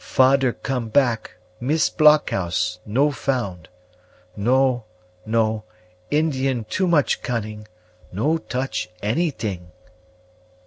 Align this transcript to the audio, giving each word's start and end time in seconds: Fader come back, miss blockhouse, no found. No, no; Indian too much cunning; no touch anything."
Fader 0.03 0.51
come 0.51 0.89
back, 0.89 1.35
miss 1.59 1.91
blockhouse, 1.91 2.79
no 2.87 3.11
found. 3.11 3.69
No, 4.35 4.85
no; 5.27 5.63
Indian 6.09 6.63
too 6.63 6.87
much 6.87 7.21
cunning; 7.21 7.67
no 8.11 8.39
touch 8.39 8.89
anything." 9.03 9.69